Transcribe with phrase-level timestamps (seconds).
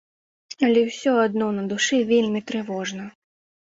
[0.67, 3.03] Але ўсё адно на душы вельмі трывожна.